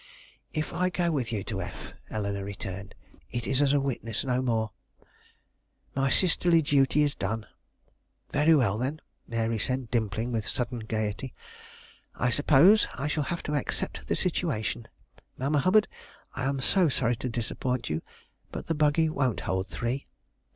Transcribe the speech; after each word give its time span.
"If 0.51 0.73
I 0.73 0.89
go 0.89 1.11
with 1.11 1.31
you 1.31 1.43
to 1.43 1.61
F," 1.61 1.93
Eleanore 2.09 2.43
returned, 2.43 2.95
"it 3.29 3.45
is 3.45 3.61
as 3.61 3.71
a 3.71 3.79
witness, 3.79 4.23
no 4.23 4.41
more. 4.41 4.71
My 5.95 6.09
sisterly 6.09 6.63
duty 6.63 7.03
is 7.03 7.13
done." 7.13 7.45
"Very 8.33 8.55
well, 8.55 8.79
then," 8.79 9.01
Mary 9.27 9.59
said, 9.59 9.91
dimpling 9.91 10.31
with 10.31 10.47
sudden 10.47 10.79
gayety; 10.79 11.35
"I 12.15 12.31
suppose 12.31 12.87
I 12.95 13.07
shall 13.07 13.25
have 13.29 13.43
to 13.43 13.53
accept 13.53 14.07
the 14.07 14.15
situation. 14.15 14.87
Mamma 15.37 15.59
Hubbard, 15.59 15.87
I 16.33 16.45
am 16.45 16.61
so 16.61 16.89
sorry 16.89 17.15
to 17.17 17.29
disappoint 17.29 17.87
you, 17.91 18.01
but 18.51 18.65
the 18.65 18.73
buggy 18.73 19.07
won't 19.07 19.41
hold 19.41 19.67
three. 19.67 20.07